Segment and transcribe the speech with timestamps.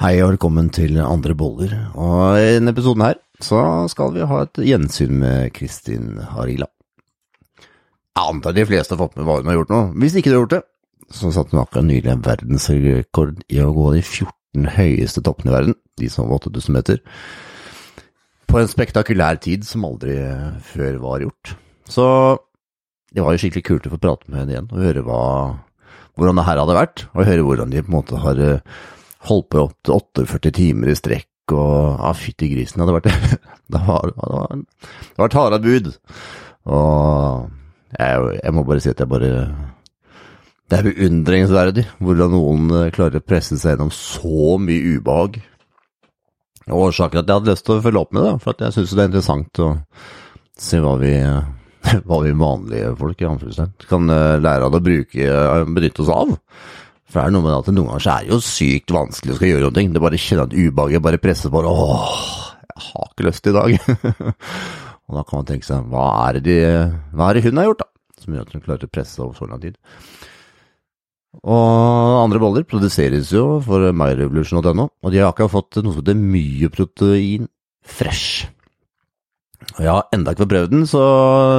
[0.00, 1.72] Hei og velkommen til Andre boller.
[2.00, 3.58] Og i denne episoden her så
[3.92, 6.64] skal vi ha et gjensyn med Kristin Harila.
[7.60, 9.80] Jeg antar de fleste har fått med hva hun har gjort nå.
[10.00, 10.60] Hvis ikke du har gjort det,
[11.12, 15.56] så satte hun akkurat nylig en verdensrekord i å gå de 14 høyeste toppene i
[15.58, 17.02] verden, de som var 8000 meter,
[18.48, 20.16] på en spektakulær tid som aldri
[20.72, 21.52] før var gjort.
[21.84, 22.06] Så
[23.12, 25.22] det var jo skikkelig kult å få prate med henne igjen og høre hva,
[26.16, 28.82] hvordan det her hadde vært, og høre hvordan de på en måte har eh,
[29.28, 33.40] holdt på i til 48 timer i strekk, og ja, fytti grisen, det hadde vært
[33.72, 35.92] Det var, det var, det var harde bud.
[36.72, 37.46] Og
[37.98, 39.30] jeg, jeg må bare si at jeg bare
[40.70, 45.40] Det er beundringsverdig hvordan noen eh, klarer å presse seg gjennom så mye ubehag.
[46.72, 49.02] Årsaken at jeg hadde lyst til å følge opp med det, for jeg syns det
[49.02, 49.72] er interessant å
[50.62, 51.12] se hva vi,
[52.06, 53.28] hva vi vanlige folk i
[53.90, 56.36] kan eh, lære av det å bruke, eh, benytte oss av.
[57.12, 59.50] For det er noe med at noen ganger er det jo sykt vanskelig å skal
[59.50, 59.84] gjøre noe.
[59.92, 61.60] Det bare kjenner at ubehaget bare presser på.
[61.68, 62.14] Åh,
[62.70, 63.74] jeg har ikke lyst i dag.
[65.04, 66.56] og da kan man tenke seg, hva er det, de,
[67.12, 67.90] hva er det hun har gjort, da?
[68.22, 69.76] Som gjør at hun klarer å presse over så lang tid.
[71.42, 76.16] Og andre boller produseres jo for myrevolution.no, og de har akkurat fått noe som heter
[76.20, 77.48] myoprotein
[77.84, 78.46] fresh.
[79.76, 81.02] Og jeg har enda ikke fått prøvd den, så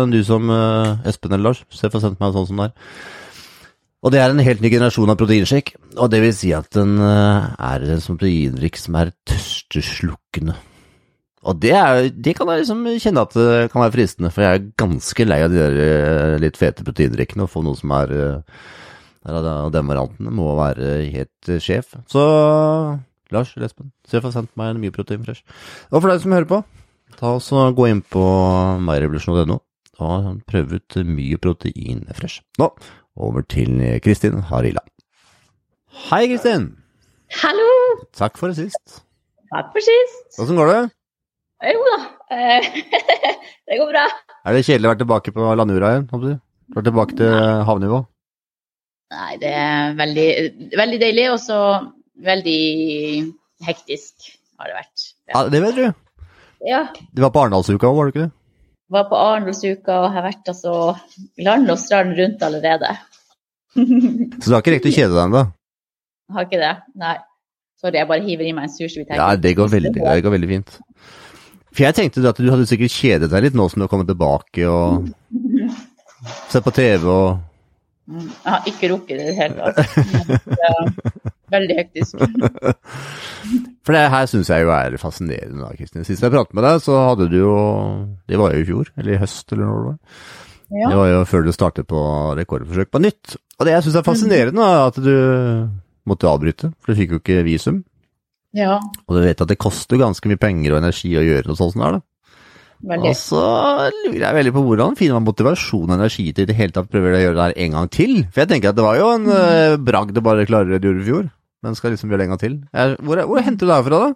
[0.10, 2.96] du som uh, Espen eller Lars, se få sendt meg sånn som det er.
[4.04, 6.98] Og det er en helt ny generasjon av proteinshake, og det vil si at den
[7.00, 10.58] uh, er en som proteindrikk som er tørsteslukkende.
[11.44, 14.60] Og det, er, det kan jeg liksom kjenne at det kan være fristende, for jeg
[14.60, 18.16] er ganske lei av de der uh, litt fete proteindrikkene, og få noe som er
[19.24, 21.94] av den varianten må være helt sjef.
[22.12, 22.24] Så
[23.32, 25.46] Lars eller Espen, se for sendt meg en mye protein fresh.
[25.92, 26.60] Og for deg som hører på,
[27.16, 28.26] ta også gå inn på
[28.84, 29.62] myrevolution.no
[30.04, 32.44] og prøv ut mye protein fresh.
[32.60, 32.74] Nå
[33.18, 34.82] over til Kristin Harila.
[36.10, 36.72] Hei, Kristin.
[37.42, 37.70] Hallo.
[38.18, 39.02] Takk for sist.
[39.54, 40.40] Takk for sist.
[40.42, 40.82] Åssen går det?
[41.64, 41.98] Jo da,
[42.36, 42.66] eh,
[43.70, 44.08] det går bra.
[44.44, 46.08] Er det kjedelig å være tilbake på landjorda igjen?
[46.12, 47.38] Du er tilbake til
[47.70, 48.02] havnivå?
[49.14, 50.28] Nei, det er veldig,
[50.76, 51.60] veldig deilig, og så
[52.26, 52.60] veldig
[53.68, 55.06] hektisk har det vært.
[55.32, 55.86] Ja, Det vet du.
[56.68, 56.82] Ja.
[57.14, 58.32] Du var på Arendalsuka òg, var du ikke det?
[58.92, 60.74] Var på Arendalsuka og har vært altså
[61.42, 62.90] land og strand rundt allerede.
[64.42, 65.44] Så du har ikke rekt å kjede deg ennå?
[66.34, 67.16] Har ikke det, nei.
[67.84, 69.04] Sorry, jeg bare hiver i meg en sushi.
[69.10, 70.76] Ja, det går, veldig, det går veldig fint.
[71.74, 74.08] For jeg tenkte at du hadde sikkert kjedet deg litt nå som du har kommet
[74.12, 75.10] tilbake og
[76.52, 77.42] sett på TV og
[78.14, 81.24] Jeg har ikke rukket det i det hele tatt.
[81.54, 82.20] Veldig hektisk.
[83.84, 86.06] For det her syns jeg jo er fascinerende, da, Kristin.
[86.08, 87.56] Sist jeg pratet med deg, så hadde du jo
[88.30, 89.98] Det var jo i fjor, eller i høst, eller når det var.
[90.74, 90.90] Ja.
[90.90, 92.04] Det var jo før du startet på
[92.40, 93.36] rekordforsøk på nytt.
[93.60, 95.12] Og det jeg syns er fascinerende, er at du
[96.10, 97.84] måtte avbryte, for du fikk jo ikke visum.
[98.56, 98.80] ja.
[99.08, 101.76] Og du vet at det koster ganske mye penger og energi å gjøre noe sånt
[101.76, 102.08] som det er, da.
[102.84, 103.12] Veldig.
[103.14, 103.42] Og så
[103.96, 106.90] lurer jeg veldig på hvordan finner man motivasjon og energi til i det hele tatt
[106.92, 108.12] prøver å gjøre det her en gang til?
[108.28, 109.86] For jeg tenker at det var jo en mm.
[109.88, 111.30] bragd å bare klare det du gjorde i fjor,
[111.64, 112.56] men skal liksom gjøre det en gang til.
[112.74, 114.10] Jeg, hvor, hvor henter du det her fra, da?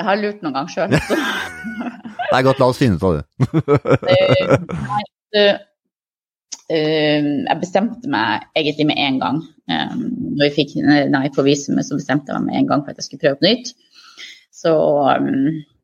[0.00, 0.94] Jeg har lurt noen gang sjøl.
[0.96, 3.24] Det er godt, la oss finne ut av det.
[4.88, 5.02] Nei,
[5.36, 5.58] eh,
[6.72, 9.40] jeg bestemte meg egentlig med en gang.
[9.68, 12.94] Um, når jeg fikk nei på visumet, så bestemte jeg meg med en gang for
[12.94, 13.74] at jeg skulle prøve på nytt.
[14.62, 14.72] Så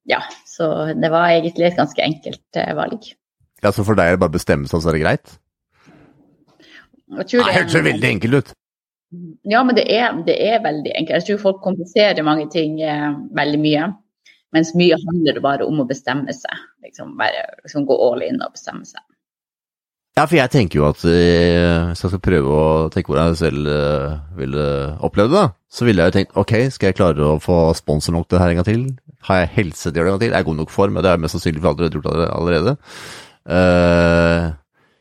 [0.09, 3.10] ja, så det var egentlig et ganske enkelt valg.
[3.62, 5.37] Ja, Så for deg er det bare å bestemme seg, så er det greit?
[7.09, 8.58] Jeg tror Det hørtes veldig enkelt ut.
[9.49, 11.17] Ja, men det er, det er veldig enkelt.
[11.17, 13.87] Jeg tror folk kompliserer mange ting eh, veldig mye.
[14.57, 16.67] Mens mye handler det bare om å bestemme seg.
[16.85, 19.01] Liksom bare liksom gå all in og bestemme seg.
[20.19, 23.39] Ja, for jeg tenker jo at eh, hvis jeg skal prøve å tenke hvordan jeg
[23.39, 24.65] selv eh, ville
[25.07, 28.27] oppleve det, så ville jeg jo tenkt ok, skal jeg klare å få sponsor nok
[28.33, 28.83] det her en gang til?
[29.29, 30.33] Har jeg helse til å gjøre det en gang til?
[30.33, 30.99] Er jeg god nok form?
[30.99, 32.75] Det er mest sannsynlig for alle gjort det allerede.
[33.49, 34.51] Uh,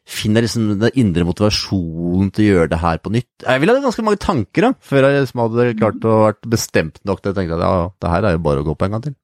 [0.08, 3.30] finner liksom den indre motivasjonen til å gjøre det her på nytt?
[3.44, 7.02] Jeg ville hatt ganske mange tanker da, før jeg liksom hadde klart å vært bestemt
[7.08, 7.74] nok til å tenke at ja,
[8.04, 9.18] det her er jo bare å gå på en gang til.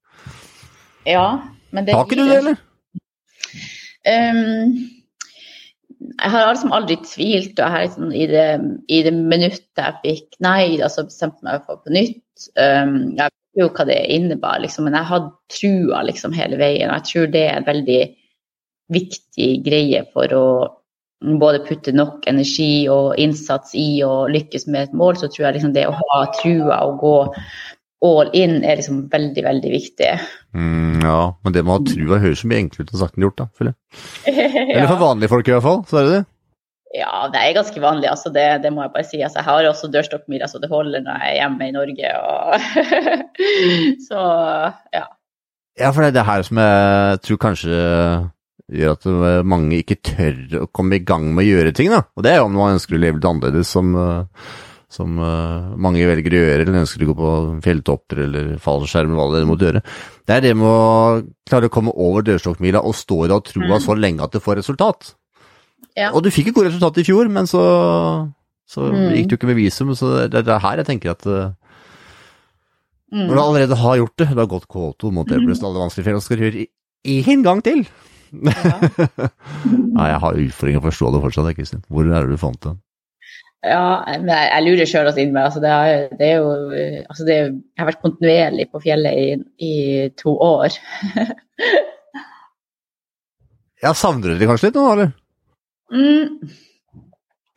[1.07, 1.27] Ja,
[1.71, 2.59] men det Har ikke du det, eller?
[4.03, 4.75] Um,
[6.03, 8.47] jeg har liksom aldri tvilt, og her liksom, i, det,
[8.91, 12.49] i det minuttet jeg fikk nei, da så bestemte meg for på nytt.
[12.59, 16.91] Um, jeg vet jo hva det innebar, liksom, men jeg hadde trua liksom hele veien.
[16.91, 18.01] og Jeg tror det er veldig
[18.91, 20.47] viktig greie for å
[21.39, 25.59] både putte nok energi og innsats i å lykkes med et mål, så tror jeg
[25.59, 27.15] liksom det å ha trua og gå
[28.03, 30.11] all in er liksom veldig, veldig viktig.
[30.57, 33.17] Mm, ja, men det med å ha trua høres så mye enklere ut enn sagt
[33.17, 34.35] enn gjort, da, føler jeg.
[34.75, 36.23] Eller for vanlige folk i hvert fall, så er det det.
[36.93, 39.17] Ja, det er ganske vanlig, altså det, det må jeg bare si.
[39.23, 42.11] Altså, jeg har også dørstokkmila, så det holder når jeg er hjemme i Norge.
[42.19, 42.43] Og
[44.09, 44.25] så
[44.93, 45.07] ja.
[45.79, 47.79] Ja, for det er det her som jeg tror kanskje
[48.71, 49.07] gjør at
[49.47, 52.03] mange ikke tør å komme i gang med å gjøre ting, da.
[52.15, 53.89] Og det er jo om man ønsker å leve litt annerledes, som,
[54.87, 57.31] som mange velger å gjøre, eller ønsker å gå på
[57.65, 59.83] fjelltopper eller fallskjerm, hva det måtte gjøre.
[60.23, 61.19] Det er det med å
[61.49, 63.75] klare å komme over dørstokkmila og stå i det og tro mm.
[63.83, 65.11] så lenge at det får resultat.
[65.97, 66.13] Ja.
[66.13, 67.63] Og du fikk et godt resultat i fjor, men så,
[68.69, 69.09] så mm.
[69.17, 69.91] gikk du ikke med visum.
[69.97, 71.51] Så det, er her jeg tenker at uh,
[73.13, 73.27] mm.
[73.27, 76.07] Når du allerede har gjort det, du har gått K2 mot Everest og alle vanskelige
[76.07, 76.65] fjell, og skal gjøre
[77.03, 77.85] én gang til!
[78.33, 78.79] Ja.
[79.69, 81.83] Nei, jeg har utfordringer å forstå det fortsatt, Kristin.
[81.93, 82.79] Hvor er det du fant den?
[83.63, 86.47] Ja, men jeg, jeg lurer sjøl også inn med altså det, er, det er jo
[87.07, 89.75] altså det er, Jeg har vært kontinuerlig på fjellet i, i
[90.19, 90.75] to år.
[93.85, 95.13] ja, savner du det kanskje litt nå, eller?
[95.93, 96.57] Mm.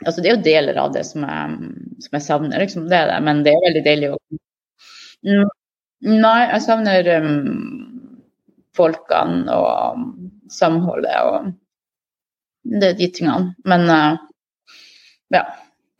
[0.04, 1.72] Altså, det er jo deler av det som jeg,
[2.04, 2.86] som jeg savner, liksom.
[2.90, 3.18] Det er det.
[3.26, 4.18] Men det er veldig deilig å
[5.26, 5.52] mm.
[6.06, 7.46] Nei, jeg savner um,
[8.76, 10.02] folkene og
[10.52, 11.52] samholdet og
[12.66, 13.54] det, de tingene.
[13.68, 14.18] Men uh,
[15.34, 15.44] ja.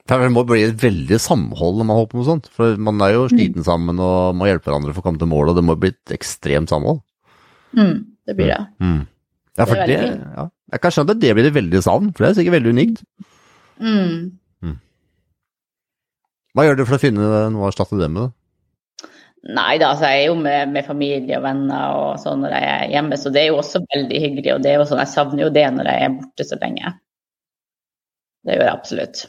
[0.07, 2.49] Det må bli et veldig samhold når man holder på med sånt.
[2.55, 3.33] For man er jo mm.
[3.35, 3.67] sliten mm.
[3.67, 6.15] sammen og må hjelpe hverandre for å komme til mål, og det må bli et
[6.15, 7.03] ekstremt samhold.
[7.77, 7.97] Mm,
[8.29, 8.63] det blir det.
[8.83, 9.03] Mm.
[9.57, 10.49] Ja, for det, det ja.
[10.75, 13.03] Jeg kan skjønne at det blir det veldig savn, for det er sikkert veldig unikt.
[13.83, 14.17] Mm.
[14.65, 14.79] Mm.
[16.57, 18.35] Hva gjør du for å finne noe å erstatte det med?
[19.47, 22.71] Nei da, altså jeg er jo med, med, familie og venner og sånn når jeg
[22.73, 24.53] er hjemme, så det er jo også veldig hyggelig.
[24.57, 26.93] Og det er jo sånn, jeg savner jo det når jeg er borte så lenge.
[28.47, 29.23] Det gjør jeg absolutt.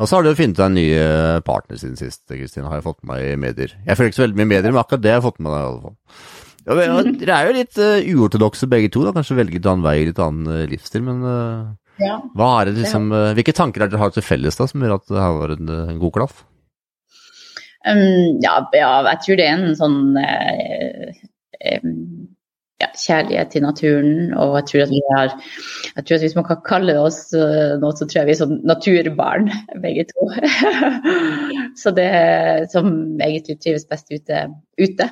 [0.00, 2.86] Og så har du funnet deg en ny eh, partner siden sist, Kristine, har jeg
[2.86, 3.76] fått med meg i medier.
[3.84, 5.60] Jeg føler ikke så veldig mye medier, men akkurat det har jeg fått med deg
[5.60, 5.96] i alle fall.
[6.66, 6.76] Ja,
[7.06, 9.12] dere er jo litt uh, uortodokse begge to, da.
[9.14, 11.04] kanskje velger annen vei, litt annen uh, livsstil.
[11.06, 12.18] Men uh, ja,
[12.66, 15.22] det liksom, uh, hvilke tanker er dere har til felles da, som gjør at det
[15.22, 16.42] har vært en, en god klaff?
[17.86, 21.92] Um, ja, ja, jeg tror det er en sånn um,
[22.82, 24.16] ja, kjærlighet til naturen.
[24.36, 27.92] Og jeg tror at vi har jeg tror at Hvis man kan kalle oss noe,
[27.96, 29.52] så tror jeg vi er sånn naturbarn,
[29.84, 30.30] begge to.
[31.82, 32.10] så det
[32.72, 32.90] som
[33.20, 34.48] egentlig trives best ute.
[34.80, 35.08] ute.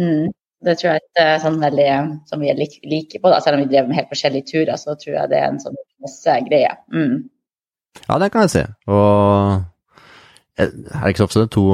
[0.00, 0.32] Mm.
[0.64, 1.88] Det tror jeg er sånn veldig
[2.30, 3.36] som vi er like på, da.
[3.44, 4.76] selv om vi drev med helt forskjellige turer.
[4.80, 6.72] Så tror jeg det er en sånn masse greie.
[6.94, 7.28] Mm.
[8.08, 8.64] Ja, det kan jeg se.
[8.90, 9.62] Og
[10.58, 11.64] er det ikke så ofte to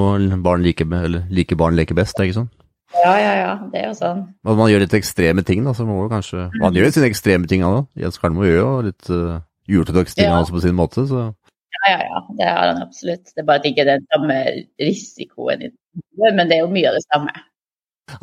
[0.45, 2.51] barn like, eller like barn leker best, er det ikke sånn?
[2.97, 3.51] Ja, ja, ja.
[3.71, 4.23] Det er jo sånn.
[4.47, 7.51] Og man gjør litt ekstreme ting, da, så må man kanskje Man gjør sine ekstreme
[7.51, 7.85] ting, òg.
[8.01, 10.41] Jens Karlmo gjør jo litt uh, uortodokse ting ja.
[10.43, 12.23] på sin måte, så Ja, ja, ja.
[12.39, 13.31] Det har han absolutt.
[13.31, 14.41] Det er bare at det ikke den samme
[14.83, 17.45] risikoen i det, men det er jo mye av det samme.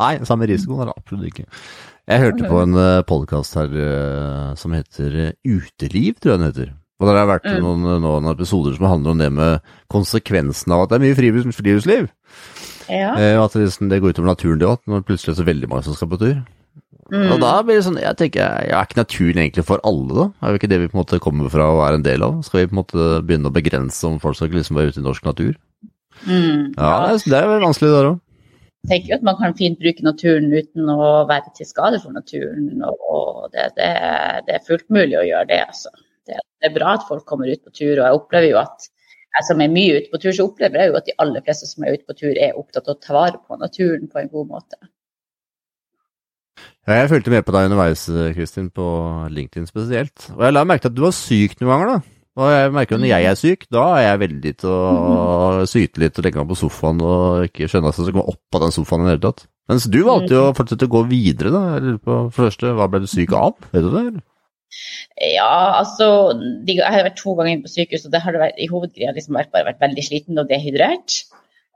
[0.02, 1.48] Nei, samme risikoen er det absolutt ikke.
[2.08, 3.74] Jeg hørte på en eh, podkast her
[4.60, 5.16] som heter
[5.48, 6.70] Uteliv, tror jeg den heter.
[6.98, 7.58] Og det har vært mm.
[7.62, 12.08] noen, noen, episoder som handler om det med konsekvensen av at det er mye friluftsliv.
[12.90, 13.14] Ja.
[13.14, 14.82] Uh, at det, liksom, det, går utover naturen, det òg.
[14.90, 16.38] Når plutselig er så veldig mange som skal på tur.
[17.14, 17.30] Mm.
[17.32, 20.26] Og da blir det sånn, jeg tenker, jeg er ikke naturen egentlig for alle, da?
[20.42, 22.42] Er jo ikke det vi på en måte kommer fra og er en del av?
[22.44, 25.06] Skal vi på en måte begynne å begrense om folk skal liksom være ute i
[25.06, 25.54] norsk natur?
[26.26, 26.74] Mm.
[26.74, 28.24] Ja, det er, det er vel vanskelig der òg
[28.88, 32.84] tenker jo at man kan fint bruke naturen uten å være til skade for naturen.
[32.88, 33.90] og Det, det,
[34.48, 35.62] det er fullt mulig å gjøre det.
[35.68, 35.92] Altså.
[36.28, 37.96] Det, det, er bra at folk kommer ut på tur.
[37.96, 38.90] og jeg opplever jo at
[39.38, 41.70] jeg som er mye ute på tur, så opplever jeg jo at de aller fleste
[41.70, 44.32] som er ute på tur, er opptatt av å ta vare på naturen på en
[44.34, 44.80] god måte.
[46.88, 48.86] Ja, jeg fulgte med på deg underveis, Kristin, på
[49.30, 50.30] LinkedIn spesielt.
[50.38, 52.14] Og jeg la merke til at du var syk noen ganger, da.
[52.38, 56.02] Og jeg merker jo når jeg er syk, da er jeg veldig til å syte
[56.04, 58.64] litt og legge meg på sofaen og ikke skjønne at jeg skal komme opp av
[58.64, 59.48] den sofaen i det hele tatt.
[59.68, 61.64] Mens du valgte jo å fortsette å gå videre, da.
[61.74, 63.58] Jeg lurer på, for det første, hva ble du syk av?
[63.74, 64.04] Vet du det?
[64.06, 64.22] eller?
[65.18, 66.08] Ja, altså
[66.68, 69.14] Jeg har vært to ganger inne på sykehus, og det har det vært, i hovedgreia
[69.16, 71.22] liksom vært, bare vært veldig sliten og dehydrert.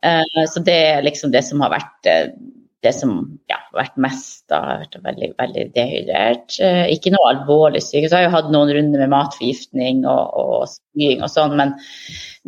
[0.06, 2.34] Uh, så det er liksom det som har vært uh,
[2.82, 3.12] det som
[3.50, 4.44] ja, har vært mest.
[4.50, 6.58] Da, har vært veldig, veldig dehydrert.
[6.62, 10.24] Uh, ikke noe alvorlig sykehus Så har jeg jo hatt noen runder med matforgiftning og,
[10.42, 11.76] og spying og sånn, men,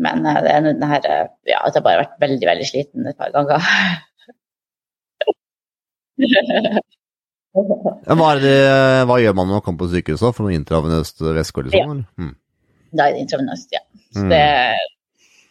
[0.02, 1.12] men det det, den her,
[1.50, 3.62] Ja, at jeg har vært veldig, veldig sliten et par ganger.
[7.54, 8.56] hva, det,
[9.06, 10.34] hva, gjør man når man kommer på sykehuset?
[10.34, 11.66] For noe intravenøst væske?
[11.68, 12.24] Liksom, ja.
[12.24, 12.34] Mm.
[12.94, 13.84] Da er det intravenøst, ja.
[14.14, 14.32] Så mm.
[14.34, 14.42] det,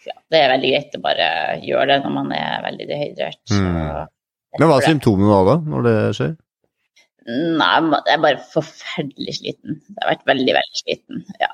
[0.08, 1.28] ja, det er veldig greit å bare
[1.62, 3.42] gjøre det når man er veldig dehydrert.
[3.54, 4.10] Mm.
[4.58, 6.32] Men hva er symptomene da, da, når det skjer?
[7.22, 9.78] Nei, jeg er bare forferdelig sliten.
[9.78, 11.52] Jeg har vært veldig, veldig sliten, ja.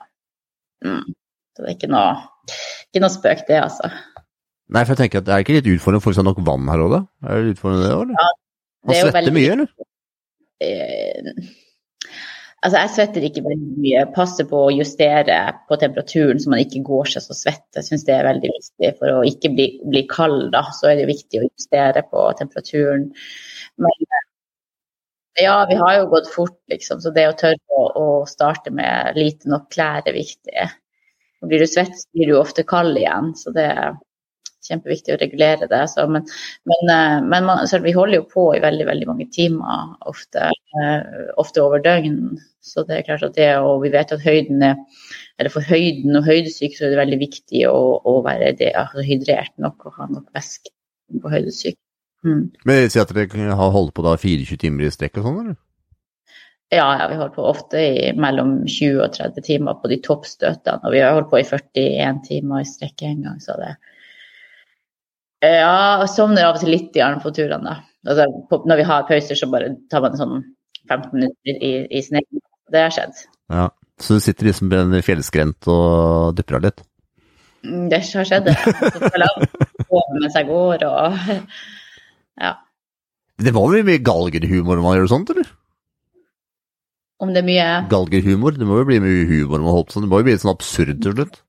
[0.87, 1.05] Mm.
[1.53, 2.15] Så det er ikke noe,
[2.89, 3.93] ikke noe spøk, det, altså.
[4.69, 6.41] Nei, for jeg tenker at det er ikke litt utfordrende for folk i har nok
[6.47, 7.01] vann her òg, da?
[7.29, 8.17] Er det utfordrende det òg, eller?
[8.17, 9.35] Ja, det Man svetter veldig...
[9.37, 9.88] mye, eller?
[10.65, 11.33] Eh,
[12.59, 14.01] Altså, jeg svetter ikke veldig mye.
[14.17, 15.37] Passer på å justere
[15.71, 17.67] på temperaturen så man ikke går seg så svett.
[17.77, 18.91] Jeg syns det er veldig viktig.
[18.99, 23.07] For å ikke bli, bli kald, da, så er det viktig å justere på temperaturen.
[23.79, 24.09] Men
[25.39, 26.99] ja, vi har jo gått fort, liksom.
[27.05, 30.67] Så det å tørre å, å starte med lite nok klær er viktig.
[31.39, 33.37] Og blir du svett, blir du ofte kald igjen.
[33.39, 33.71] Så det
[34.69, 35.83] kjempeviktig å regulere det.
[35.93, 36.27] Så, men,
[36.69, 40.51] men, eh, men man, vi holder jo på i veldig, veldig mange timer, ofte,
[40.83, 42.39] eh, ofte over døgn.
[42.65, 44.77] Så det er klart at det, og vi vet at høyden er
[45.39, 49.05] eller for høyden og høydesyke så er det veldig viktig å, å være det, altså
[49.07, 50.73] hydrert nok og ha nok væske
[51.23, 51.79] på høydesyke.
[52.27, 52.49] Mm.
[52.67, 55.59] Men Si at dere har holdt på da 24 timer i strekk og sånn, eller?
[56.75, 60.83] Ja, ja, vi holder på ofte i mellom 20 og 30 timer på de toppstøtene.
[60.85, 63.71] Og vi har holdt på i 41 timer i strekk en gang, så det
[65.45, 67.75] Ja, jeg sovner av og til litt i på turene, da.
[68.09, 70.39] Altså, på, når vi har pauser, så bare tar man sånn
[70.89, 72.23] 15 minutter i, i snø.
[72.73, 73.21] det har skjedd.
[73.53, 73.69] Ja,
[74.01, 76.83] Så du sitter liksom ved en fjellskrent og dupper av litt?
[77.67, 78.57] Mm, det har skjedd, det.
[80.19, 81.19] Mens jeg går og
[82.45, 82.53] ja.
[83.39, 85.51] Det var vel mye galgerhumor når man gjør sånt, eller?
[87.19, 88.55] Om det er mye Galgerhumor?
[88.55, 90.05] Det må jo bli mye humor man holder på sånn.
[90.07, 91.41] Det må jo bli sånn absurd til slutt?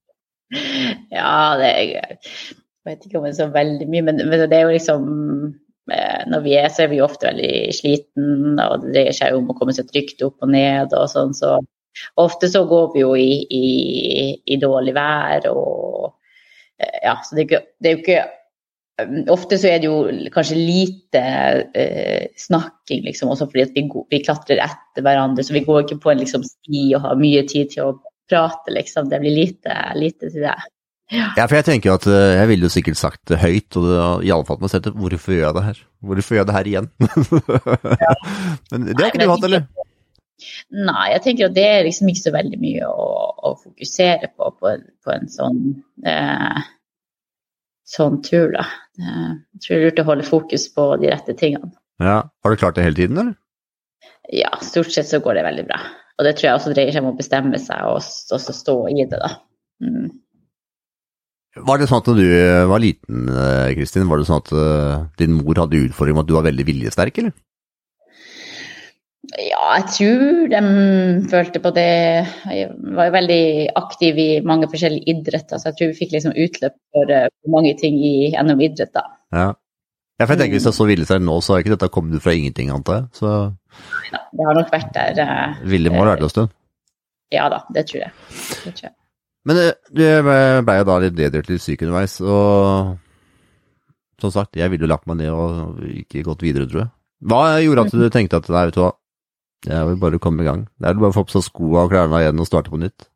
[1.14, 2.16] Ja, det er,
[2.90, 5.04] Jeg vet ikke om det er så veldig mye, men, men det er jo liksom
[5.92, 9.50] Eh, når vi er, så er vi ofte veldig sliten, og det dreier seg om
[9.50, 11.34] å komme seg trygt opp og ned og sånn.
[11.38, 11.56] Så
[12.22, 13.70] ofte så går vi jo i, i,
[14.46, 16.12] i dårlig vær og
[16.80, 18.20] eh, Ja, så det er, ikke, det er jo ikke
[19.02, 21.24] um, Ofte så er det jo kanskje lite
[21.74, 25.46] eh, snakking, liksom, også fordi vi, vi, klatrer etter hverandre.
[25.46, 27.96] Så vi går ikke på en liksom, sti og har mye tid til å
[28.30, 29.10] prate, liksom.
[29.10, 30.60] Det blir lite, lite til det.
[31.10, 31.32] Ja.
[31.38, 31.46] ja.
[31.48, 34.34] for jeg tenker at eh, jeg ville jo sikkert sagt det høyt, og det, i
[34.34, 35.84] alle fall med settet, hvorfor gjør jeg det her?
[36.06, 36.90] Hvorfor gjør jeg det her igjen?
[38.06, 38.16] ja.
[38.72, 39.70] Men det har ikke du hatt, eller?
[40.72, 43.08] Nei, jeg tenker at det er liksom ikke så veldig mye å,
[43.50, 45.60] å fokusere på på, på en sånn,
[46.08, 46.62] eh,
[47.90, 48.70] sånn tur, da.
[49.00, 51.74] Jeg tror det er lurt å holde fokus på de rette tingene.
[52.00, 53.36] Ja, Har du klart det hele tiden, eller?
[54.32, 55.82] Ja, stort sett så går det veldig bra.
[56.20, 59.06] Og det tror jeg også dreier seg om å bestemme seg og, og stå i
[59.10, 59.32] det, da.
[59.84, 60.10] Mm.
[61.68, 64.52] Var det sånn at da du eh, var liten, eh, Kristin, var det sånn at
[64.56, 67.34] uh, din mor hadde utfordring med at du var veldig viljesterk, eller?
[69.38, 70.62] Ja, jeg tror de
[71.30, 71.90] følte på det.
[72.50, 73.44] Jeg var jo veldig
[73.78, 77.16] aktiv i mange forskjellige idretter, så jeg tror vi fikk liksom utløp for
[77.54, 79.06] mange ting i, gjennom idrett, da.
[79.36, 79.48] Ja.
[79.54, 82.34] ja, for jeg tenker hvis jeg så viljesterk nå, så har ikke dette kommet fra
[82.34, 83.10] ingenting, antar jeg.
[83.22, 83.36] Så...
[84.16, 85.60] Nei det har nok vært der.
[85.70, 86.56] Vilje må ha vært en stund?
[87.34, 88.16] Ja da, det tror jeg.
[88.64, 88.99] Det tror jeg.
[89.50, 92.98] Men eh, du ble jo da litt nedrørt litt syk underveis, og
[94.22, 96.92] som sagt, jeg ville jo lagt meg ned og ikke gått videre, tror jeg.
[97.30, 98.92] Hva gjorde at du tenkte at nei, vet du hva,
[99.68, 100.68] jeg vil bare komme i gang?
[100.80, 103.10] Det er bare å få på seg skoene og klærne igjen og starte på nytt?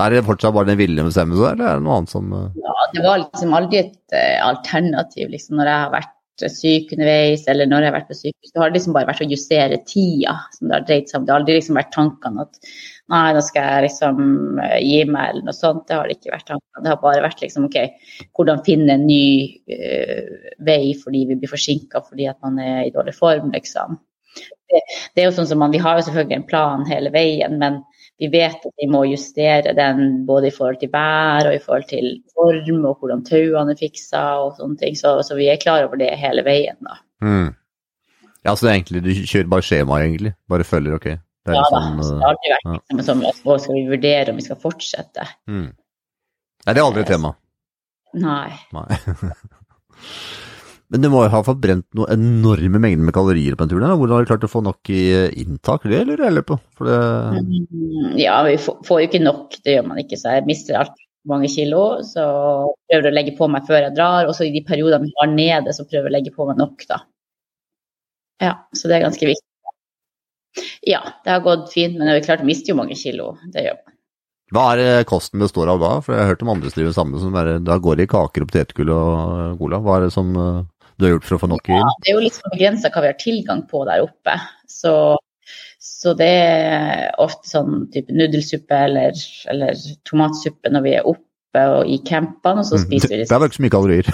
[0.00, 2.48] Er det fortsatt bare den vilje med stemme, eller er det noe annet som uh...
[2.58, 6.14] Ja, det var liksom aldri et uh, alternativ, liksom, når jeg har vært
[6.50, 8.52] syk underveis, eller når jeg har vært på sykehus.
[8.52, 11.26] Det har liksom bare vært å justere tida som det har dreid seg om.
[11.26, 12.60] Det har aldri liksom vært tankene at
[13.12, 14.22] nei, nå skal jeg liksom
[14.64, 15.84] eh, gi meg, eller noe sånt.
[15.88, 16.84] Det har det ikke vært tankene.
[16.84, 17.78] Det har bare vært liksom OK,
[18.38, 19.26] hvordan finne en ny
[19.72, 24.00] uh, vei fordi vi blir forsinka fordi at man er i dårlig form, liksom.
[24.32, 24.80] Det,
[25.12, 27.82] det, er jo sånn som man, Vi har jo selvfølgelig en plan hele veien, men
[28.20, 31.88] vi vet at vi må justere den både i forhold til vær og i forhold
[31.90, 34.98] til form og hvordan tauene er fiksa og sånne ting.
[34.98, 37.00] Så, så, vi er klar over det hele veien, da.
[37.24, 37.50] Mm.
[38.42, 40.34] Ja, så det er egentlig, du kjører bare skjema, egentlig?
[40.50, 41.08] Bare følger, ok?
[41.42, 42.80] Det ja sånn, da, så det har alltid vært ja.
[42.90, 45.26] som sånn, så skal vi vurdere om vi skal fortsette.
[45.50, 45.70] Mm.
[46.62, 47.32] Nei, det er aldri et tema?
[48.22, 48.52] Nei.
[48.76, 48.86] Nei.
[50.92, 53.94] Men du må jo ha forbrent noen enorme mengder med kalorier på den turen.
[53.96, 55.04] Hvordan har du klart å få nok i
[55.40, 55.86] inntak?
[55.88, 56.58] Det lurer jeg på.
[56.84, 56.98] Det...
[57.38, 60.18] Mm, ja, vi får jo ikke nok, det gjør man ikke.
[60.20, 62.02] Så jeg mister alt mange kilo.
[62.04, 62.26] Så
[62.92, 64.28] prøver å legge på meg før jeg drar.
[64.28, 66.60] Og så i de periodene vi har nede, så prøver jeg å legge på meg
[66.60, 67.00] nok, da.
[68.42, 69.48] Ja, så det er ganske viktig.
[70.84, 73.32] Ja, det har gått fint, men det er klart, jeg mister jo mange kilo.
[73.54, 73.96] Det gjør man.
[74.52, 75.94] Hva er det kosten består av da?
[76.04, 78.10] For jeg har hørt om andre som driver samme, som bare, da går det i
[78.12, 79.80] kaker og potetgull og cola.
[79.80, 80.34] Hva er det som
[80.98, 81.80] du har gjort for å få nok inn?
[81.80, 84.36] Ja, det er jo litt sånn begrensa hva vi har tilgang på der oppe.
[84.70, 84.94] Så,
[85.82, 89.18] så det er ofte sånn type nudelsuppe eller,
[89.52, 92.84] eller, tomatsuppe når vi er oppe og i campene, og så mm.
[92.86, 94.06] spiser vi litt Det er vel ikke så mye kalorier?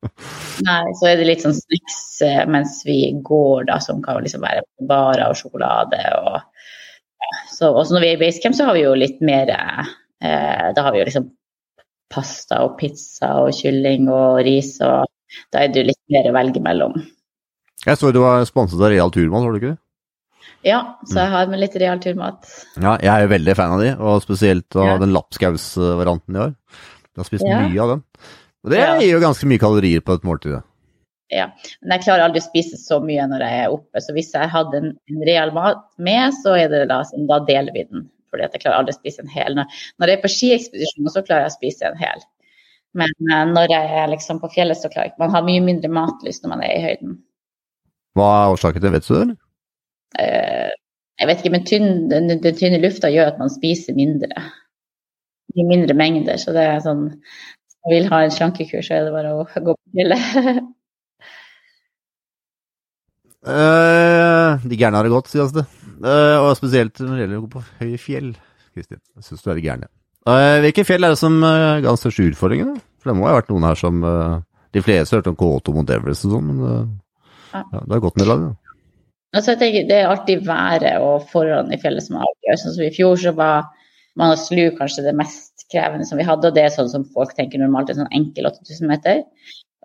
[0.68, 4.44] Nei, så er det litt sånn snacks eh, mens vi går, da, som kan liksom
[4.46, 6.38] være barer og sjokolade og.
[7.50, 10.84] Så også når vi er i basecamp, så har vi jo litt mer eh, Da
[10.86, 11.26] har vi jo liksom
[12.12, 15.06] pasta og pizza og kylling og ris og
[15.52, 16.94] da er det litt mer å velge mellom.
[17.84, 19.78] Jeg så du var sponset av Real Turmat, var du ikke det?
[20.66, 22.48] Ja, så jeg har med litt real turmat.
[22.80, 24.96] Ja, jeg er jo veldig fan av de, og spesielt av Ja.
[24.98, 26.54] den lapskaus-varianten i år.
[27.14, 27.60] Jeg har spist Ja.
[27.62, 28.02] mye av den.
[28.64, 30.62] Og det gir jo ganske mye kalorier på et måltid.
[31.30, 31.46] Ja.
[31.82, 34.48] Men jeg klarer aldri å spise så mye når jeg er oppe, så hvis jeg
[34.50, 38.10] hadde en, en real mat med, så er det da, da deler vi den.
[38.28, 39.56] Fordi jeg klarer aldri å spise en hel.
[39.58, 42.26] Når, når jeg er på skiekspedisjon, så klarer jeg å spise en hel.
[42.98, 45.24] Men eh, når jeg er liksom på fjellet, så klarer jeg ikke.
[45.24, 47.18] Man har mye mindre matlyst når man er i høyden.
[48.18, 49.20] Hva er årsaken til det, vet du det?
[49.22, 49.36] eller?
[50.18, 50.70] Eh,
[51.18, 54.48] jeg vet ikke, men tynn, den, den tynne lufta gjør at man spiser mindre.
[55.58, 56.38] I mindre mengder.
[56.40, 59.46] Så det er sånn Hvis man vil ha en slankekur, så er det bare å
[59.46, 60.62] gå på fjellet.
[63.48, 65.66] uh, de gærne har det godt, sies det.
[65.98, 68.34] Eh, og spesielt når det gjelder å gå på høye fjell.
[68.76, 69.88] Kristin, jeg syns du er gæren.
[70.28, 72.76] Eh, hvilke fjell er det som uh, ga den største utfordringen?
[72.98, 74.38] For det må ha vært noen her som eh,
[74.74, 76.88] De fleste har hørt om K2 mot Everest og sånn, men eh,
[77.54, 78.48] ja, det har gått en del av det.
[78.50, 78.74] Ja.
[79.36, 82.60] Altså, jeg tenker, det er alltid været og forholdene i fjellet som avgjør.
[82.60, 83.70] Sånn som I fjor så var
[84.20, 87.60] Manaslu kanskje det mest krevende som vi hadde, og det er sånn som folk tenker
[87.60, 89.22] normalt, en sånn enkel 8000 meter.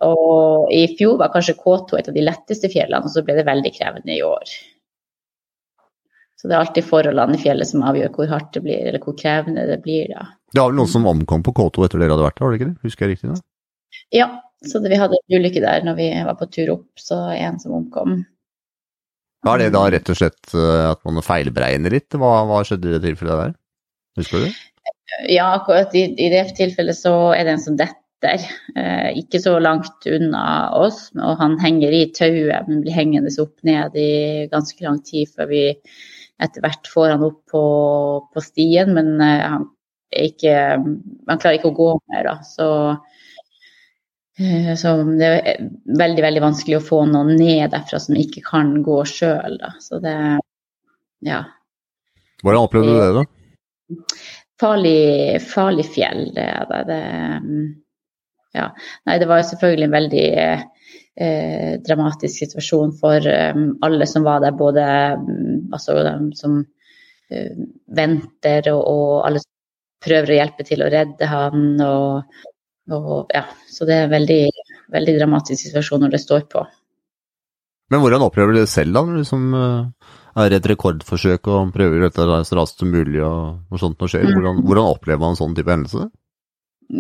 [0.04, 3.48] Og i fjor var kanskje K2 et av de letteste fjellene, og så ble det
[3.48, 4.56] veldig krevende i år.
[6.44, 9.16] Så det er alltid forholdene i fjellet som avgjør hvor hardt det blir, eller hvor
[9.16, 10.10] krevende det blir.
[10.12, 10.26] da.
[10.52, 12.60] Det var vel noen som omkom på K2 etter dere hadde vært der, var det
[12.60, 12.90] ikke det?
[12.90, 13.38] Husker jeg riktig nå?
[14.12, 14.28] Ja,
[14.68, 17.62] så det, vi hadde en ulykke der når vi var på tur opp, så en
[17.64, 18.20] som omkom.
[19.48, 22.12] Er det da rett og slett eh, at man feilberegner litt?
[22.20, 23.58] Hva, hva skjedde i det tilfellet der?
[24.20, 24.54] Husker du det?
[25.32, 28.44] Ja, akkurat i, i det tilfellet så er det en som detter.
[28.76, 30.44] Eh, ikke så langt unna
[30.76, 34.12] oss, og han henger i tauet, men blir hengende opp ned i
[34.52, 35.64] ganske lang tid før vi
[36.42, 37.64] etter hvert får han opp på,
[38.34, 38.94] på stien.
[38.96, 39.68] Men eh, han,
[40.14, 40.56] ikke,
[41.30, 42.36] han klarer ikke å gå mer, da.
[42.48, 42.70] Så,
[44.40, 45.66] eh, så det er
[46.04, 49.60] veldig, veldig vanskelig å få noen ned derfra som ikke kan gå sjøl.
[49.84, 50.18] Så det
[51.24, 51.44] Ja
[52.44, 53.28] Hvordan opplevde du det, da?
[54.64, 56.34] farlig, farlig fjell.
[56.36, 57.02] Det, det, det,
[57.44, 57.68] mm,
[58.54, 58.70] ja.
[59.08, 60.28] Nei, det var selvfølgelig en veldig
[61.16, 64.86] eh, dramatisk situasjon for eh, alle som var der, både
[65.22, 66.62] mm, altså, dem som
[67.30, 67.52] eh,
[67.88, 69.52] venter og, og alle som
[70.04, 71.68] prøver å hjelpe til å redde han.
[71.82, 72.40] Og,
[72.92, 73.46] og, ja.
[73.70, 74.42] Så det er en veldig,
[74.94, 76.66] veldig dramatisk situasjon når det står på.
[77.92, 79.04] Men hvordan opplever du det selv, da?
[79.06, 80.12] Når du eh,
[80.44, 84.00] er et rekordforsøk og prøver å gjøre dette så raskt som mulig, og og sånt
[84.00, 84.26] noe skjer?
[84.26, 84.36] Mm.
[84.38, 86.08] Hvordan, hvordan opplever man en sånn type hendelse?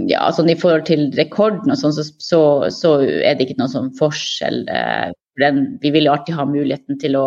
[0.09, 2.39] Ja, sånn I forhold til rekorden og sånn, så, så,
[2.73, 4.63] så er det ikke noen sånn forskjell.
[4.69, 7.23] eh, Den, vi vil jo alltid ha muligheten til å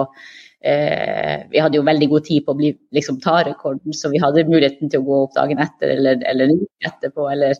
[0.62, 4.22] eh, Vi hadde jo veldig god tid på å bli, liksom, ta rekorden, så vi
[4.22, 6.54] hadde muligheten til å gå opp dagen etter eller, eller
[6.86, 7.26] etterpå.
[7.32, 7.58] Eller,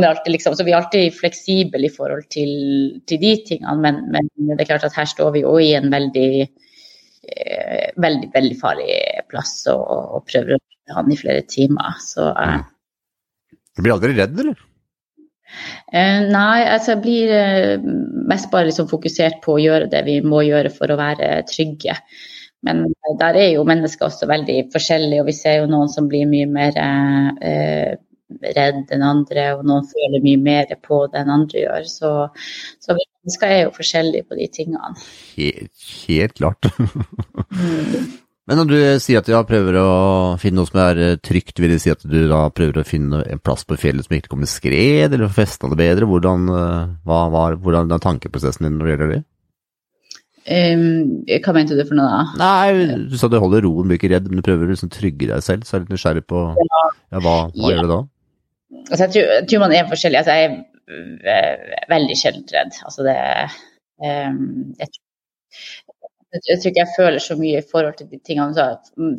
[0.00, 2.52] alltid, liksom, så vi er alltid fleksible i forhold til,
[3.06, 5.90] til de tingene, men, men det er klart at her står vi òg i en
[5.92, 8.92] veldig eh, veldig, veldig farlig
[9.30, 9.82] plass og,
[10.16, 11.98] og prøver å redde han i flere timer.
[12.02, 12.62] Så eh,
[13.76, 14.60] Du blir aldri redd, eller?
[15.92, 17.88] Uh, nei, altså jeg blir uh,
[18.28, 21.98] mest bare liksom fokusert på å gjøre det vi må gjøre for å være trygge.
[22.64, 26.08] Men uh, der er jo mennesker også veldig forskjellige, og vi ser jo noen som
[26.08, 26.78] blir mye mer
[28.56, 31.88] redd enn andre, og noen føler mye mer på det enn andre gjør.
[31.90, 32.12] Så,
[32.80, 34.94] så vi mennesker er jo forskjellige på de tingene.
[35.36, 36.72] Helt, helt klart.
[37.52, 38.21] Mm.
[38.50, 39.90] Men når du sier at du prøver å
[40.42, 43.20] finne noe som er eh, trygt, vil det si at du da prøver å finne
[43.30, 46.08] en plass på fjellet som ikke kommer skred, eller får festa det bedre?
[46.10, 49.20] Hvordan, eh, hva, var, hvordan er tankeprosessen din når det gjelder det?
[50.42, 52.22] Um, hva mente du for noe da?
[52.40, 55.28] Nei, du sa du holder roen, blir ikke redd, men du prøver å liksom trygge
[55.30, 56.80] deg selv, så er jeg litt nysgjerrig på ja,
[57.14, 57.68] hva, hva Ja.
[57.70, 58.00] gjør du da?
[58.88, 60.18] Altså, jeg, tror, jeg tror man er forskjellig.
[60.18, 62.74] Altså, jeg er veldig sjelden redd.
[62.88, 63.14] Altså, det,
[64.02, 64.42] um,
[64.82, 64.90] jeg,
[66.32, 68.54] jeg, tror ikke jeg føler så mye i forhold til de tingene.
[68.56, 68.68] Så,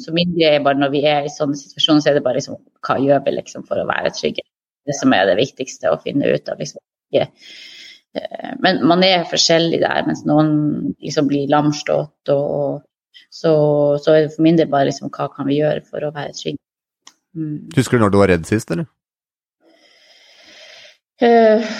[0.02, 2.39] så min greie er bare når vi er i sånne situasjoner, så er det bare
[2.39, 4.45] liksom, hva gjør vi liksom, for å være trygge?
[4.84, 6.60] Det som er det viktigste å finne ut av.
[6.60, 6.82] Liksom.
[7.13, 7.28] Ikke,
[8.17, 10.49] eh, Men man er forskjellig der, mens noen
[10.97, 12.34] liksom blir lamslått.
[12.34, 12.82] Og,
[13.30, 13.54] så,
[14.02, 16.36] så er det for min del bare liksom, hva kan vi gjøre for å være
[16.39, 16.60] trygge.
[17.38, 17.69] Mm.
[17.78, 18.89] Husker du når du var redd sist, eller?
[21.21, 21.78] Eh,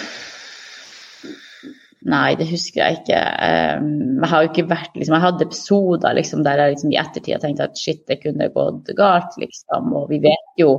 [2.10, 3.20] nei, det husker jeg ikke.
[3.48, 3.84] Eh,
[4.24, 7.36] jeg har jo ikke vært liksom, Jeg hadde episoder liksom, der jeg liksom, i ettertid
[7.36, 9.94] har tenkt at shit, det kunne gått galt, liksom.
[10.00, 10.78] Og vi vet jo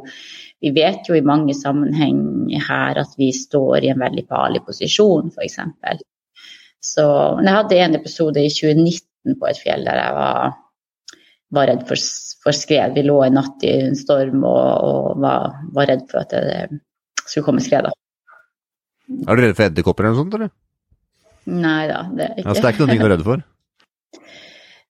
[0.64, 5.28] vi vet jo i mange sammenheng her at vi står i en veldig farlig posisjon,
[5.34, 5.58] f.eks.
[6.84, 7.04] Så
[7.36, 10.56] men jeg hadde en episode i 2019 på et fjell der jeg var,
[11.56, 12.00] var redd for,
[12.44, 12.96] for skred.
[12.96, 16.80] Vi lå en natt i en storm og, og var, var redd for at det
[17.24, 17.88] skulle komme skred.
[17.88, 20.52] Er du redd for edderkopper eller noe sånt, eller?
[21.50, 23.44] Nei da, det er ikke Altså, det er ikke noe du er redd for?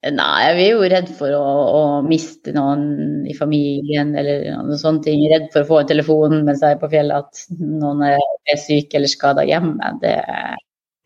[0.04, 5.00] Nei, vi er jo redd for å, å, miste noen i familien eller noen sånne
[5.06, 5.22] ting.
[5.32, 8.92] Redd for å få en telefon mens jeg er på fjellet at noen er syk
[8.98, 9.94] eller skada hjemme.
[10.02, 10.12] Det,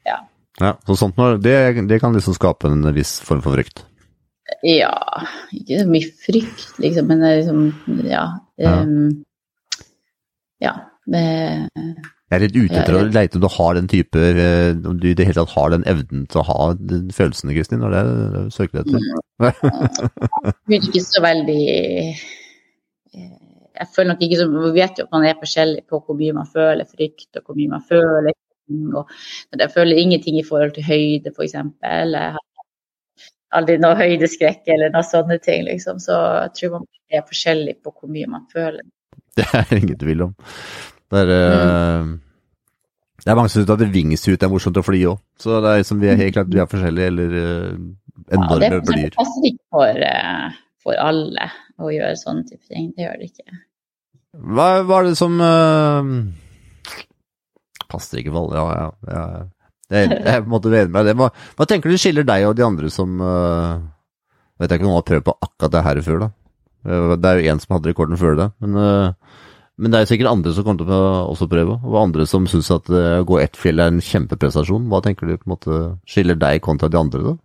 [0.09, 0.19] ja.
[0.65, 1.55] ja så sånt, det,
[1.87, 3.85] det, kan liksom skape en viss form for frykt?
[4.67, 4.91] Ja,
[5.55, 7.65] ikke så mye frykt, liksom, men liksom,
[8.09, 8.27] ja.
[8.59, 8.81] Ja.
[8.83, 9.23] Um,
[10.59, 10.75] ja
[11.07, 11.25] det,
[12.29, 15.07] jeg er litt ute etter å leite om du har den type eh, Om du
[15.09, 17.85] i det hele tatt har den evnen til å ha den følelsene, Kristin?
[17.87, 18.03] og det
[18.35, 19.01] det søker du etter?
[20.69, 22.27] Er ikke så veldig eh,
[23.81, 26.37] Jeg føler nok ikke så Vi vet jo at man er forskjellig på hvor mye
[26.37, 28.37] man føler frykt, og hvor mye man føler
[28.69, 29.09] og
[29.57, 31.55] Jeg føler ingenting i forhold til høyde, f.eks.
[31.57, 32.45] Jeg har
[33.57, 36.01] aldri noe høydeskrekk eller noe sånne ting, liksom.
[36.03, 36.13] Så
[36.43, 38.85] jeg tror man er forskjellig på hvor mye man føler.
[39.39, 40.37] Det er ingen tvil om.
[41.09, 42.11] Det er, mm.
[43.25, 45.23] det er mange som syns at wingsuit er morsomt å fly òg.
[45.41, 47.79] Så det er liksom, vi er helt klart vi er forskjellige, eller uh,
[48.37, 49.15] enorme ja, blyer.
[49.15, 52.91] Det passer ikke for, uh, for, alle å gjøre sånne type ting.
[52.97, 53.63] Det gjør det ikke.
[54.59, 56.11] Hva, er det som uh,
[57.89, 58.91] Passer ikke for alle, ja.
[59.09, 59.47] ja, ja.
[59.89, 61.15] Jeg, jeg måtte være med det.
[61.17, 63.81] Hva, hva, tenker du skiller deg og de andre som uh,
[64.61, 66.29] Vet jeg ikke om noen har prøvd på akkurat det her før, da.
[66.89, 68.49] Det er jo én som hadde rekorden før det.
[68.65, 69.39] Men uh,
[69.79, 72.71] men det er sikkert andre som kommer til å også prøve, og andre som syns
[72.75, 74.89] at å gå ett fjell er en kjempeprestasjon.
[74.91, 75.79] Hva tenker du på en måte
[76.11, 77.37] skiller deg kontra de andre, da?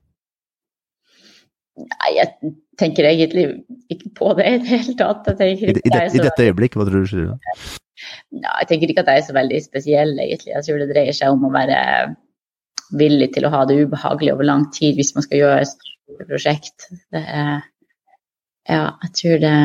[1.84, 3.46] Nei, jeg tenker egentlig
[3.94, 5.30] ikke på det i det hele tatt.
[5.38, 7.64] I, i, det, I, dette øyeblikk, hva tror du skiller deg?
[8.34, 10.54] Ja, jeg tenker ikke at jeg er så veldig spesiell, egentlig.
[10.56, 11.80] Jeg tror det dreier seg om å være
[12.98, 16.28] villig til å ha det ubehagelig over lang tid hvis man skal gjøre et stort
[16.30, 16.90] prosjekt.
[17.14, 17.64] Det er,
[18.70, 19.56] ja, jeg tror det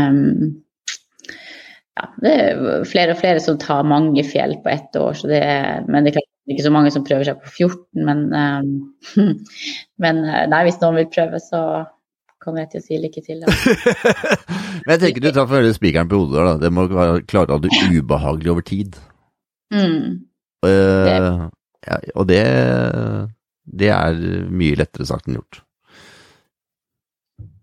[1.99, 5.19] ja, det er flere og flere som tar mange fjell på ett år.
[5.27, 8.09] Det er, men det er klart er ikke så mange som prøver seg på 14.
[8.09, 9.29] Men, um,
[10.03, 11.63] men eh, nei, hvis noen vil prøve, så
[12.43, 13.45] kommer jeg til å si lykke til.
[14.87, 16.47] men jeg tenker du tar for spikeren på hodet.
[16.49, 16.57] da.
[16.65, 18.99] Det må klare å ha det ubehagelig over tid.
[19.75, 20.25] Mm.
[20.65, 21.19] Uh, det.
[21.89, 22.43] Ja, og det,
[23.81, 25.63] det er mye lettere sagt enn gjort.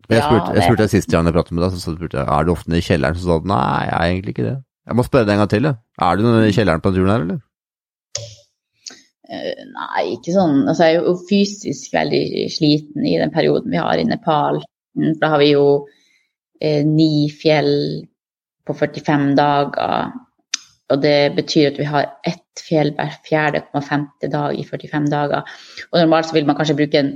[0.10, 2.54] Jeg spurte, jeg spurte sist gang jeg pratet med deg, så spurte jeg er du
[2.54, 3.18] ofte nede i kjelleren.
[3.18, 4.56] Så sa du nei, jeg er egentlig ikke det.
[4.86, 5.68] Jeg må spørre deg en gang til.
[5.72, 7.44] Er du nede i kjelleren på turen her, eller?
[9.26, 10.60] Uh, nei, ikke sånn.
[10.70, 14.62] Altså, jeg er jo fysisk veldig sliten i den perioden vi har i Nepal.
[15.00, 15.66] Mm, da har vi jo
[16.62, 17.74] eh, ni fjell
[18.66, 20.14] på 45 dager.
[20.94, 25.10] Og det betyr at vi har ett fjell hver fjerde og femte dag i 45
[25.10, 25.58] dager.
[25.90, 27.16] Og normalt så vil man kanskje bruke en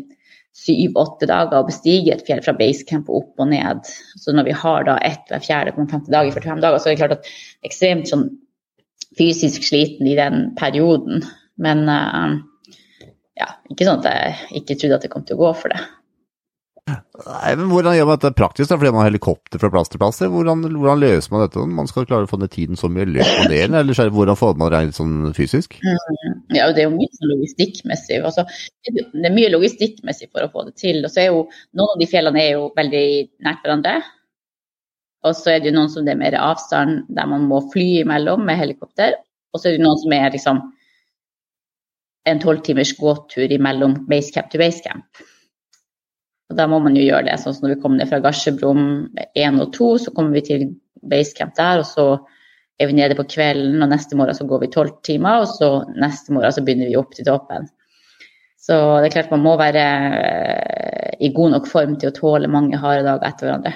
[0.60, 3.88] syv-åtte dager å bestige et fjell fra basecamp og opp og ned.
[4.20, 6.90] Så når vi har da ett hver fjerde på femte dag i 45 dager, så
[6.90, 7.32] er det klart at
[7.70, 8.28] ekstremt sånn
[9.18, 11.24] fysisk sliten i den perioden.
[11.60, 12.38] Men uh,
[13.40, 15.82] ja, ikke sånn at jeg ikke trodde at det kom til å gå for det.
[16.90, 18.70] Nei, men Hvordan gjør man dette praktisk?
[18.70, 20.20] da, Fordi man har helikopter fra plass til plass?
[20.22, 21.66] Hvordan, hvordan løser man dette?
[21.80, 24.40] Man skal klare å få ned tiden så mye i løpet av delen, eller hvordan
[24.40, 25.80] får man det sånn fysisk?
[25.84, 28.22] Mm, ja, Det er jo mye sånn logistikkmessig.
[28.32, 28.46] Altså,
[28.88, 31.04] det er mye logistikkmessig for å få det til.
[31.04, 31.44] og så er jo
[31.78, 33.06] Noen av de fjellene er jo veldig
[33.46, 34.00] nært hverandre.
[35.28, 38.04] Og så er det jo noen som det er mer avstand, der man må fly
[38.06, 39.18] imellom med helikopter.
[39.54, 40.62] Og så er det noen som er liksom
[42.30, 45.24] en tolvtimers gåtur imellom basecamp til basecamp.
[46.50, 47.38] Og da må man jo gjøre det.
[47.42, 48.84] Sånn som når vi kommer ned fra Gasjebrum
[49.38, 50.70] 1 og 2, så kommer vi til
[51.10, 52.06] basecamp der, og så
[52.80, 55.70] er vi nede på kvelden, og neste morgen så går vi tolv timer, og så
[56.00, 57.68] neste morgen så begynner vi opp til toppen.
[58.60, 59.84] Så det er klart man må være
[60.16, 63.76] eh, i god nok form til å tåle mange harde dager etter hverandre.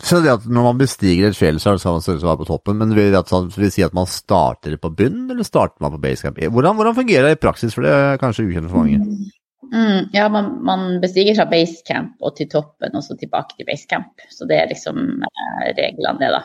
[0.00, 2.48] Så det at når man bestiger et fjell, så er det samme størrelse være på
[2.48, 6.40] toppen, men vil det si at man starter på bunnen, eller starter man på basecamp?
[6.40, 9.30] Hvordan, hvordan fungerer det i praksis, for det er kanskje ukjent for mange?
[9.72, 14.24] Mm, ja, man, man, bestiger fra basecamp og til toppen, og så tilbake til basecamp.
[14.32, 16.42] Så det er liksom eh, reglene, det, da.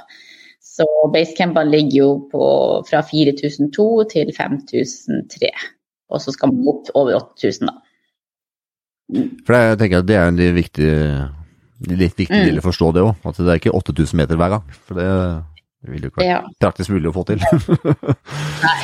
[0.65, 2.45] Så basecampene ligger jo på
[2.89, 5.51] fra 4002 til 5003.
[6.13, 7.79] Og så skal man opp over 8000, da.
[9.15, 9.27] Mm.
[9.45, 10.93] For jeg tenker at det er en litt viktig,
[11.95, 12.47] litt viktig mm.
[12.49, 13.25] del å forstå det òg.
[13.25, 14.79] At det er ikke 8000 meter hver gang.
[14.85, 15.09] For det
[15.89, 16.41] vil jo ikke være ja.
[16.61, 17.41] praktisk mulig å få til.
[18.65, 18.79] Nei.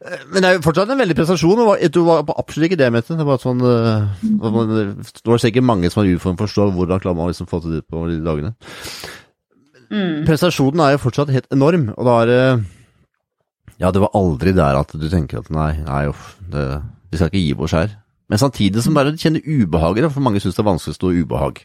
[0.00, 1.60] Men det er jo fortsatt en veldig prestasjon.
[1.60, 3.16] og Du var absolutt ikke det, Mette.
[3.18, 7.02] Det var sånn, eh, det var sikkert mange som har utfordring for å forstå hvordan
[7.02, 8.54] klarer man liksom få til det på de dagene.
[9.90, 10.24] Mm.
[10.24, 12.42] Prestasjonen er jo fortsatt helt enorm, og da er det
[13.80, 17.30] Ja, det var aldri der at du tenker at nei, nei uff, det, vi skal
[17.30, 17.96] ikke gi oss her.
[18.30, 21.22] Men samtidig som bare kjenner ubehaget, for mange syns det er vanskelig å stå i
[21.24, 21.64] ubehag.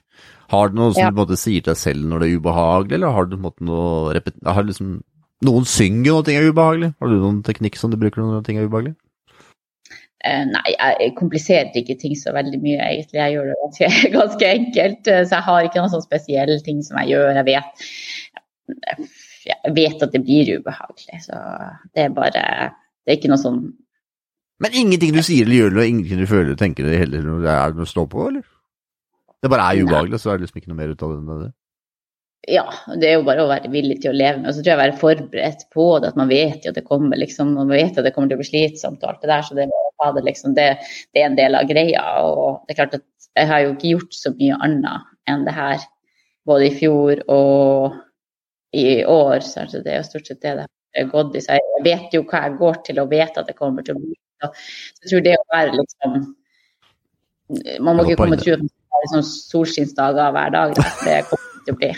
[0.50, 1.10] Har du noe som ja.
[1.12, 4.16] du måte, sier til deg selv når det er ubehagelig, eller har du måte, noe
[4.44, 4.98] har liksom
[5.44, 6.94] noen synger når ting er ubehagelig.
[7.00, 8.96] Har du noen teknikk som du bruker når ting er ubehagelig?
[10.26, 13.20] Uh, nei, jeg kompliserer ikke ting så veldig mye, egentlig.
[13.20, 15.08] Jeg gjør det ganske, ganske enkelt.
[15.12, 17.36] eh, Så jeg har ikke noen sånn spesielle ting som jeg gjør.
[17.42, 17.84] Jeg vet,
[19.52, 21.20] jeg vet at det blir ubehagelig.
[21.28, 21.42] Så
[21.94, 22.46] det er bare
[23.06, 23.60] Det er ikke noe sånn
[24.64, 27.78] Men ingenting du sier eller gjør, eller ingenting du føler eller tenker heller, er det
[27.78, 28.46] noe å stå på, eller?
[29.44, 31.42] Det bare er ubehagelig, så er det liksom ikke noe mer ut av det enn
[31.44, 31.50] det.
[32.48, 32.66] Ja,
[33.02, 34.50] det er jo bare å være villig til å leve med.
[34.52, 36.86] Og så tror jeg å være forberedt på det, at man vet jo at det
[36.86, 39.46] kommer liksom, man vet at det kommer til å bli slitsomt og alt det der.
[39.48, 40.68] Så det, det, liksom, det,
[41.16, 42.04] det er en del av greia.
[42.30, 43.06] Og det er klart at
[43.36, 45.88] jeg har jo ikke gjort så mye annet enn det her.
[46.46, 47.96] Både i fjor og
[48.78, 49.40] i år.
[49.42, 50.68] Så altså, det er jo stort sett det det
[51.02, 51.42] har gått i.
[51.42, 54.04] Så jeg vet jo hva jeg går til og vet at det kommer til å
[54.04, 54.14] bli.
[54.44, 54.52] Så
[55.02, 56.18] jeg tror det å være liksom
[57.86, 60.78] Man må ikke komme og tro at man skal ha liksom solskinnsdager hver dag.
[61.06, 61.92] Det kommer til å bli.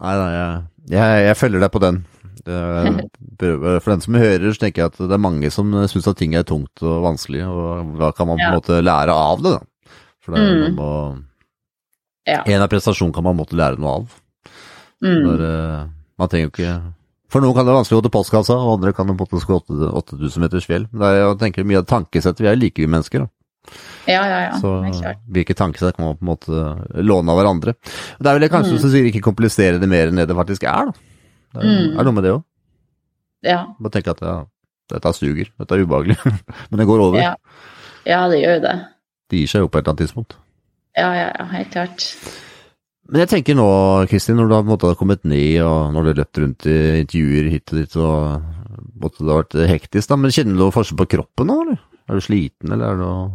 [0.00, 0.62] Nei, da, jeg,
[0.96, 2.00] jeg, jeg følger deg på den.
[3.40, 6.18] Prøver- for den som hører, så tenker jeg at det er mange som syns at
[6.20, 8.58] ting er tungt og vanskelig, og da kan man på en Ja.
[8.58, 9.94] måte lære av det, da.
[10.24, 10.74] For det, er- Mm.
[10.76, 10.90] må,
[12.26, 12.42] Ja.
[12.46, 14.20] en av prestasjon kan man måtte lære noe av.
[15.02, 15.22] Mm.
[15.24, 15.86] Når, eh,
[16.18, 16.82] man trenger jo ikke
[17.30, 19.34] For noen kan det være vanskelig å gå til postkassa, og andre kan det måte
[19.42, 20.86] gå 8000 meters fjell.
[20.92, 23.28] Men det er, jeg tenker mye av tankesettet, vi er like vi mennesker, da.
[24.06, 24.54] Ja, ja, ja.
[24.60, 27.74] Så det hvilke tankesett kan man på en måte låne av hverandre.
[28.20, 28.80] Det er vel kanskje Mm.
[28.82, 30.92] som sier ikke komplisere det mer enn det det faktisk er, da.
[31.54, 31.98] Det er, Mm.
[31.98, 32.42] er noe med det òg.
[33.44, 34.44] Ja, Bare tenke at ja,
[34.90, 36.16] dette suger, dette er ubehagelig.
[36.70, 37.18] Men det går over.
[37.20, 37.34] ja.
[38.06, 38.76] ja, det gjør jo det.
[39.30, 40.36] Det gir seg jo på et eller annet tidspunkt.
[40.96, 42.04] Ja, ja, ja, helt klart.
[43.10, 43.64] Men jeg tenker nå,
[44.08, 47.50] Kristin, når du har måte kommet ned, og når du har løpt rundt i intervjuer
[47.52, 48.42] hit og dit, og
[49.02, 51.80] måtte det har vært hektisk, da, men kjenner du noe forskjell på kroppen nå, eller?
[52.08, 53.26] Er du sliten, eller er du noe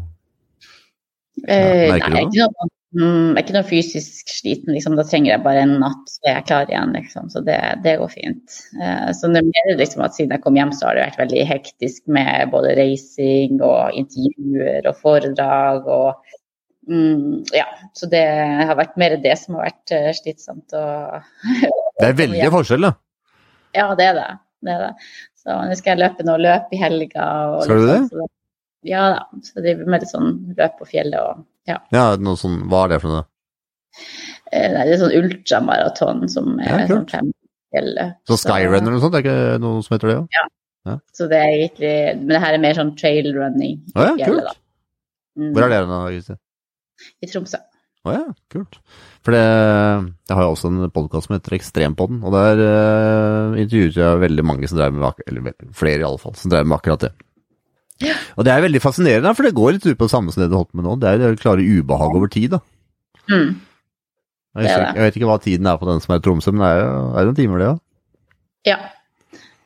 [1.48, 4.98] Eh, merker nei, du jeg ikke noe, mm, jeg er ikke noe fysisk sliten, liksom.
[5.00, 7.30] Da trenger jeg bare en natt, så jeg er klar igjen, liksom.
[7.34, 8.58] Så det, det går fint.
[8.82, 11.24] Eh, så det er mer liksom at siden jeg kom hjem, så har det vært
[11.24, 16.36] veldig hektisk med både reising og intervjuer og foredrag og
[16.90, 18.26] mm, Ja, så det
[18.70, 20.74] har vært mer det som har vært eh, slitsomt.
[20.74, 22.96] Og Det er veldig forskjell, da.
[23.78, 24.30] Ja, det er det.
[24.66, 24.94] det, er det.
[25.40, 27.30] Så nå skal jeg løpe noe løp i helga.
[27.54, 28.30] Og Skal du litt det?
[28.80, 29.26] Sånn, Ja da.
[29.44, 31.78] Så jeg driver med litt sånn løp på fjellet og ja.
[31.94, 33.26] Ja, noe sånn, hva er det for noe?
[34.52, 37.12] Eh, Nei, det er sånn ultramaraton som Ja, er sånn kult.
[37.12, 37.34] fem
[37.76, 38.16] fjellet.
[38.26, 40.40] Så Skyrun eller noe sånt, det er ikke noe som heter det òg?
[41.14, 43.76] Så det er egentlig Men det her er mer sånn trail running.
[43.94, 44.56] Å ja, kult.
[45.38, 46.40] Mm, Hvor er det nå, Kristin?
[47.22, 47.60] I Tromsø.
[48.08, 48.80] Å ja, kult.
[49.22, 54.00] For det, jeg har jo også en podkast som heter Ekstrempodden, og der uh, intervjuet
[54.00, 56.78] jeg veldig mange som drev med akkurat, eller flere i alle fall, som drev med
[56.80, 57.12] akkurat det.
[58.38, 60.50] Og det er veldig fascinerende, for det går litt ut på det samme som det
[60.52, 60.94] du holdt med nå.
[61.02, 62.60] Det er det klare ubehag over tid, da.
[63.30, 63.50] Mm.
[64.56, 64.96] Jeg, Det er vet- det.
[64.96, 66.86] jeg vet ikke hva tiden er på den som er i Tromsø, men det er
[66.90, 67.80] er det noen timer, det òg.
[68.70, 68.78] Ja.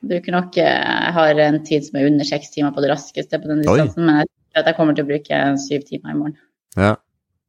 [0.04, 3.40] Bruker nok eh, Jeg har en tid som er under seks timer på det raskeste
[3.40, 3.78] på den Oi.
[3.78, 6.38] distansen, men jeg tror at jeg kommer til å bruke syv timer i morgen.
[6.76, 6.96] Ja.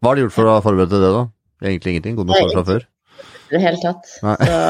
[0.00, 1.24] Hva har du gjort for å forberede til det, da?
[1.64, 2.16] Egentlig ingenting?
[2.20, 2.84] Gått noe fra før?
[3.50, 4.06] I det hele tatt.
[4.24, 4.36] Nei.
[4.46, 4.60] Så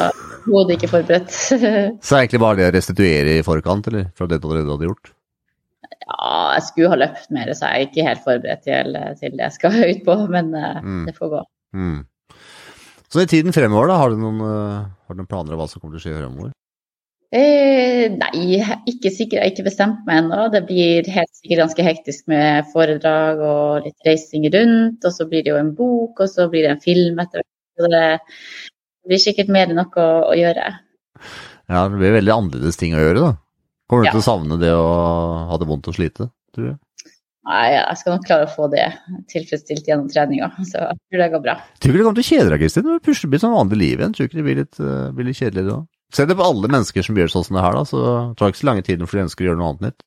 [0.51, 1.31] hodet ikke forberedt.
[2.07, 4.09] Så egentlig bare det å restituere i forkant, eller?
[4.17, 5.13] Fra det du allerede hadde gjort?
[6.05, 9.47] Ja, jeg skulle ha løpt mer, så jeg er ikke helt forberedt til, til det
[9.49, 11.07] jeg skal ut på, men eh, Mm.
[11.09, 11.45] det får gå.
[11.75, 12.03] Mm.
[13.15, 15.69] Så i tiden fremover, da, har du noen, eh, har du noen planer om hva
[15.71, 16.53] som kommer til å skje fremover?
[17.35, 19.41] Eh, nei, ikke sikkert.
[19.41, 20.45] Jeg har ikke bestemt meg ennå.
[20.53, 25.03] Det blir helt sikkert ganske hektisk med foredrag og litt reising rundt.
[25.03, 27.91] Og så blir det jo en bok, og så blir det en film etter hvert.
[27.91, 30.69] Det blir sikkert mer enn nok å, å gjøre.
[31.67, 33.33] Ja, det blir veldig annerledes ting å gjøre, da.
[33.95, 34.15] Kommer du Ja.
[34.17, 34.89] til å savne det å
[35.53, 36.79] ha det vondt og slite, tror du?
[37.45, 38.85] Nei, jeg skal nok klare å få det
[39.29, 41.55] tilfredsstilt gjennom treninga, så jeg tror det går bra.
[41.77, 42.87] Tror du ikke det kommer til å kjede deg, Kristin?
[42.89, 44.15] Når du pusher blir sånn vanlig liv igjen.
[44.17, 45.77] Tror du ikke det blir litt, eh, blir litt kjedelig da?
[46.15, 48.01] Se det på alle mennesker som gjør sånn som det her, da, så
[48.37, 50.01] tar det ikke så lange tiden for de ønsker å gjøre noe annet nytt.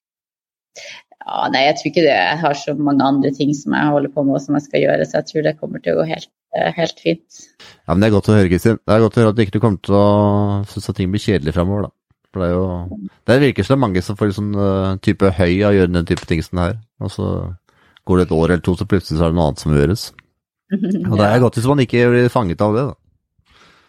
[1.27, 2.15] Ja, nei, jeg tror ikke det.
[2.15, 4.81] Jeg har så mange andre ting som jeg holder på med og som jeg skal
[4.85, 7.41] gjøre, så jeg tror det kommer til å gå helt, eh, helt fint.
[7.85, 8.79] Ja, men det er godt å høre, Kristin.
[8.81, 11.21] Det er godt å høre at du ikke kommer til å synes at ting blir
[11.21, 11.91] kjedelig framover, da.
[12.37, 15.31] For det er jo Det virker som det er mange som får sånn eh, type
[15.39, 16.77] høy av å gjøre den type ting som det her.
[17.01, 17.31] Og så
[18.07, 20.05] går det et år eller to, så plutselig så er det noe annet som gjøres.
[21.09, 22.95] Og det er godt hvis man ikke blir fanget av det, da.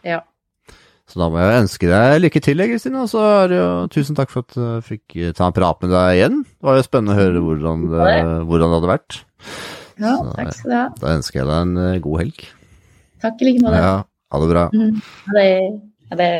[0.06, 0.18] Ja.
[1.08, 3.04] Så da må jeg ønske deg lykke til, Kristine.
[3.04, 5.80] Og så er det jo tusen takk for at jeg fikk eh, ta en prat
[5.84, 6.42] med deg igjen.
[6.48, 8.08] Det var jo spennende å høre hvordan det,
[8.50, 9.18] hvordan det hadde vært.
[9.98, 10.84] ja, Så, takk skal du ha.
[11.00, 12.44] Da ønsker jeg deg en eh, god helg.
[13.24, 13.80] Takk i like måte.
[13.82, 14.66] Ja, ha det bra.
[14.74, 15.00] Mhm.
[15.28, 15.48] Ha det.
[16.12, 16.30] Ha det.